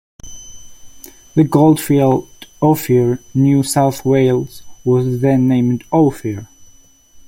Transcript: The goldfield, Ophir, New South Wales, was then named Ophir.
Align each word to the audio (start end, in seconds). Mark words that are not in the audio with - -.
The 1.35 1.43
goldfield, 1.43 2.25
Ophir, 2.59 3.19
New 3.35 3.61
South 3.61 4.03
Wales, 4.03 4.63
was 4.83 5.21
then 5.21 5.47
named 5.47 5.83
Ophir. 5.91 6.47